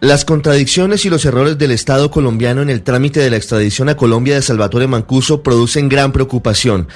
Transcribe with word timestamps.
Las 0.00 0.24
contradicciones 0.24 1.04
y 1.04 1.10
los 1.10 1.26
errores 1.26 1.58
del 1.58 1.72
Estado 1.72 2.10
colombiano 2.10 2.62
en 2.62 2.70
el 2.70 2.80
trámite 2.80 3.20
de 3.20 3.28
la 3.28 3.36
extradición 3.36 3.90
a 3.90 3.98
Colombia 3.98 4.34
de 4.34 4.40
Salvatore 4.40 4.86
Mancuso 4.86 5.42
producen 5.42 5.90
gran 5.90 6.10
preocupación. 6.10 6.88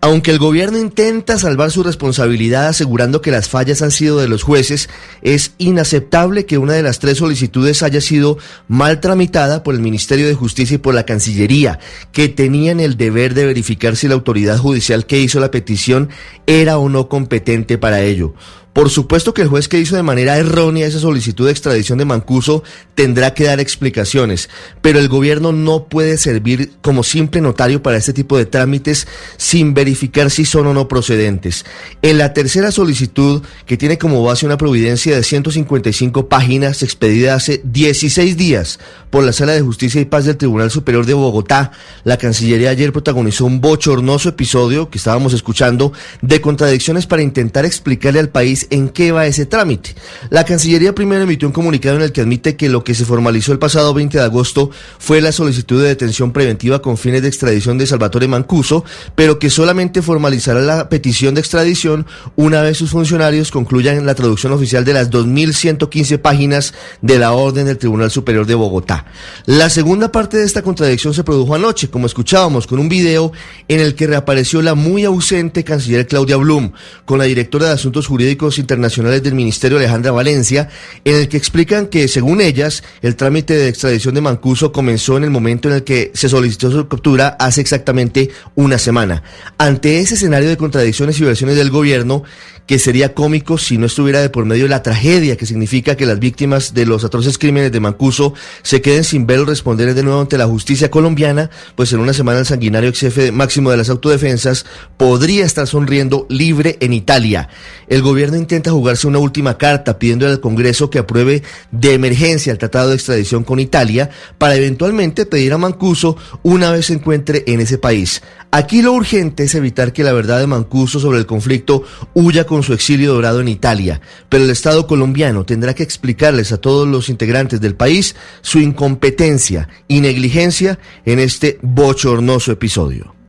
Aunque 0.00 0.30
el 0.30 0.38
gobierno 0.38 0.78
intenta 0.78 1.38
salvar 1.38 1.72
su 1.72 1.82
responsabilidad 1.82 2.68
asegurando 2.68 3.20
que 3.20 3.32
las 3.32 3.48
fallas 3.48 3.82
han 3.82 3.90
sido 3.90 4.18
de 4.18 4.28
los 4.28 4.44
jueces, 4.44 4.88
es 5.22 5.54
inaceptable 5.58 6.46
que 6.46 6.58
una 6.58 6.74
de 6.74 6.82
las 6.84 7.00
tres 7.00 7.18
solicitudes 7.18 7.82
haya 7.82 8.00
sido 8.00 8.38
mal 8.68 9.00
tramitada 9.00 9.64
por 9.64 9.74
el 9.74 9.80
Ministerio 9.80 10.28
de 10.28 10.34
Justicia 10.34 10.76
y 10.76 10.78
por 10.78 10.94
la 10.94 11.04
Cancillería, 11.04 11.80
que 12.12 12.28
tenían 12.28 12.78
el 12.78 12.96
deber 12.96 13.34
de 13.34 13.46
verificar 13.46 13.96
si 13.96 14.06
la 14.06 14.14
autoridad 14.14 14.58
judicial 14.58 15.06
que 15.06 15.20
hizo 15.20 15.40
la 15.40 15.50
petición 15.50 16.10
era 16.46 16.78
o 16.78 16.88
no 16.88 17.08
competente 17.08 17.76
para 17.76 18.02
ello. 18.02 18.34
Por 18.72 18.88
supuesto 18.88 19.34
que 19.34 19.42
el 19.42 19.48
juez 19.48 19.68
que 19.68 19.78
hizo 19.78 19.96
de 19.96 20.02
manera 20.02 20.38
errónea 20.38 20.86
esa 20.86 20.98
solicitud 20.98 21.44
de 21.44 21.52
extradición 21.52 21.98
de 21.98 22.06
Mancuso 22.06 22.62
tendrá 22.94 23.34
que 23.34 23.44
dar 23.44 23.60
explicaciones, 23.60 24.48
pero 24.80 24.98
el 24.98 25.08
gobierno 25.08 25.52
no 25.52 25.84
puede 25.84 26.16
servir 26.16 26.72
como 26.80 27.02
simple 27.02 27.42
notario 27.42 27.82
para 27.82 27.98
este 27.98 28.14
tipo 28.14 28.38
de 28.38 28.46
trámites 28.46 29.06
sin 29.36 29.74
verificar 29.74 30.30
si 30.30 30.46
son 30.46 30.66
o 30.68 30.74
no 30.74 30.88
procedentes. 30.88 31.66
En 32.00 32.16
la 32.16 32.32
tercera 32.32 32.70
solicitud, 32.70 33.42
que 33.66 33.76
tiene 33.76 33.98
como 33.98 34.24
base 34.24 34.46
una 34.46 34.56
providencia 34.56 35.14
de 35.14 35.22
155 35.22 36.28
páginas 36.28 36.82
expedida 36.82 37.34
hace 37.34 37.60
16 37.64 38.38
días 38.38 38.78
por 39.10 39.22
la 39.22 39.34
Sala 39.34 39.52
de 39.52 39.60
Justicia 39.60 40.00
y 40.00 40.06
Paz 40.06 40.24
del 40.24 40.38
Tribunal 40.38 40.70
Superior 40.70 41.04
de 41.04 41.12
Bogotá, 41.12 41.72
la 42.04 42.16
Cancillería 42.16 42.70
ayer 42.70 42.90
protagonizó 42.92 43.44
un 43.44 43.60
bochornoso 43.60 44.30
episodio 44.30 44.88
que 44.88 44.96
estábamos 44.96 45.34
escuchando 45.34 45.92
de 46.22 46.40
contradicciones 46.40 47.06
para 47.06 47.20
intentar 47.20 47.66
explicarle 47.66 48.20
al 48.20 48.30
país 48.30 48.61
en 48.70 48.88
qué 48.88 49.12
va 49.12 49.26
ese 49.26 49.46
trámite. 49.46 49.94
La 50.30 50.44
Cancillería 50.44 50.94
primero 50.94 51.22
emitió 51.22 51.48
un 51.48 51.52
comunicado 51.52 51.96
en 51.96 52.02
el 52.02 52.12
que 52.12 52.20
admite 52.20 52.56
que 52.56 52.68
lo 52.68 52.84
que 52.84 52.94
se 52.94 53.04
formalizó 53.04 53.52
el 53.52 53.58
pasado 53.58 53.94
20 53.94 54.18
de 54.18 54.24
agosto 54.24 54.70
fue 54.98 55.20
la 55.20 55.32
solicitud 55.32 55.80
de 55.82 55.88
detención 55.88 56.32
preventiva 56.32 56.82
con 56.82 56.96
fines 56.96 57.22
de 57.22 57.28
extradición 57.28 57.78
de 57.78 57.86
Salvatore 57.86 58.28
Mancuso, 58.28 58.84
pero 59.14 59.38
que 59.38 59.50
solamente 59.50 60.02
formalizará 60.02 60.60
la 60.60 60.88
petición 60.88 61.34
de 61.34 61.40
extradición 61.40 62.06
una 62.36 62.62
vez 62.62 62.78
sus 62.78 62.90
funcionarios 62.90 63.50
concluyan 63.50 64.04
la 64.06 64.14
traducción 64.14 64.52
oficial 64.52 64.84
de 64.84 64.92
las 64.92 65.10
2.115 65.10 66.18
páginas 66.18 66.74
de 67.00 67.18
la 67.18 67.32
orden 67.32 67.66
del 67.66 67.78
Tribunal 67.78 68.10
Superior 68.10 68.46
de 68.46 68.54
Bogotá. 68.54 69.06
La 69.46 69.70
segunda 69.70 70.12
parte 70.12 70.36
de 70.36 70.44
esta 70.44 70.62
contradicción 70.62 71.14
se 71.14 71.24
produjo 71.24 71.54
anoche, 71.54 71.90
como 71.90 72.06
escuchábamos, 72.06 72.66
con 72.66 72.78
un 72.78 72.88
video 72.88 73.32
en 73.68 73.80
el 73.80 73.94
que 73.94 74.06
reapareció 74.06 74.62
la 74.62 74.74
muy 74.74 75.04
ausente 75.04 75.64
canciller 75.64 76.06
Claudia 76.06 76.36
Blum, 76.36 76.72
con 77.04 77.18
la 77.18 77.24
directora 77.24 77.66
de 77.66 77.72
Asuntos 77.72 78.06
Jurídicos 78.06 78.51
Internacionales 78.58 79.22
del 79.22 79.34
Ministerio 79.34 79.78
Alejandra 79.78 80.12
Valencia, 80.12 80.68
en 81.04 81.16
el 81.16 81.28
que 81.28 81.36
explican 81.36 81.86
que, 81.86 82.08
según 82.08 82.40
ellas, 82.40 82.82
el 83.02 83.16
trámite 83.16 83.54
de 83.54 83.68
extradición 83.68 84.14
de 84.14 84.20
Mancuso 84.20 84.72
comenzó 84.72 85.16
en 85.16 85.24
el 85.24 85.30
momento 85.30 85.68
en 85.68 85.76
el 85.76 85.84
que 85.84 86.10
se 86.14 86.28
solicitó 86.28 86.70
su 86.70 86.88
captura 86.88 87.36
hace 87.38 87.60
exactamente 87.60 88.30
una 88.54 88.78
semana. 88.78 89.22
Ante 89.58 90.00
ese 90.00 90.14
escenario 90.14 90.48
de 90.48 90.56
contradicciones 90.56 91.18
y 91.20 91.24
versiones 91.24 91.56
del 91.56 91.70
gobierno, 91.70 92.22
que 92.66 92.78
sería 92.78 93.12
cómico 93.12 93.58
si 93.58 93.76
no 93.76 93.86
estuviera 93.86 94.20
de 94.20 94.30
por 94.30 94.44
medio 94.44 94.68
la 94.68 94.82
tragedia 94.82 95.36
que 95.36 95.46
significa 95.46 95.96
que 95.96 96.06
las 96.06 96.20
víctimas 96.20 96.74
de 96.74 96.86
los 96.86 97.04
atroces 97.04 97.36
crímenes 97.36 97.72
de 97.72 97.80
Mancuso 97.80 98.34
se 98.62 98.80
queden 98.80 99.04
sin 99.04 99.26
ver 99.26 99.40
responder 99.44 99.94
de 99.94 100.02
nuevo 100.02 100.20
ante 100.20 100.38
la 100.38 100.46
justicia 100.46 100.90
colombiana, 100.90 101.50
pues 101.74 101.92
en 101.92 102.00
una 102.00 102.12
semana 102.12 102.40
el 102.40 102.46
sanguinario 102.46 102.90
ex 102.90 103.00
jefe 103.00 103.32
máximo 103.32 103.70
de 103.70 103.76
las 103.76 103.88
autodefensas 103.88 104.64
podría 104.96 105.44
estar 105.44 105.66
sonriendo 105.66 106.26
libre 106.28 106.76
en 106.80 106.92
Italia. 106.92 107.48
El 107.88 108.02
gobierno 108.02 108.36
intenta 108.42 108.70
jugarse 108.70 109.06
una 109.06 109.18
última 109.18 109.56
carta 109.56 109.98
pidiendo 109.98 110.26
al 110.26 110.40
Congreso 110.40 110.90
que 110.90 110.98
apruebe 110.98 111.42
de 111.70 111.94
emergencia 111.94 112.52
el 112.52 112.58
tratado 112.58 112.90
de 112.90 112.96
extradición 112.96 113.44
con 113.44 113.58
Italia 113.58 114.10
para 114.38 114.56
eventualmente 114.56 115.26
pedir 115.26 115.52
a 115.52 115.58
Mancuso 115.58 116.16
una 116.42 116.70
vez 116.70 116.86
se 116.86 116.94
encuentre 116.94 117.44
en 117.46 117.60
ese 117.60 117.78
país. 117.78 118.22
Aquí 118.50 118.82
lo 118.82 118.92
urgente 118.92 119.44
es 119.44 119.54
evitar 119.54 119.94
que 119.94 120.04
la 120.04 120.12
verdad 120.12 120.40
de 120.40 120.46
Mancuso 120.46 121.00
sobre 121.00 121.18
el 121.18 121.26
conflicto 121.26 121.84
huya 122.12 122.44
con 122.44 122.62
su 122.62 122.74
exilio 122.74 123.14
dorado 123.14 123.40
en 123.40 123.48
Italia, 123.48 124.00
pero 124.28 124.44
el 124.44 124.50
Estado 124.50 124.86
colombiano 124.86 125.46
tendrá 125.46 125.74
que 125.74 125.82
explicarles 125.82 126.52
a 126.52 126.58
todos 126.58 126.86
los 126.86 127.08
integrantes 127.08 127.60
del 127.60 127.74
país 127.74 128.14
su 128.42 128.58
incompetencia 128.58 129.68
y 129.88 130.00
negligencia 130.00 130.78
en 131.06 131.18
este 131.18 131.58
bochornoso 131.62 132.52
episodio. 132.52 133.21